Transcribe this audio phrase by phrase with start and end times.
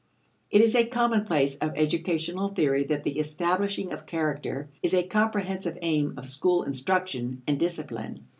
[0.49, 5.77] It is a commonplace of educational theory that the establishing of character is a comprehensive
[5.83, 8.25] aim of school instruction and discipline.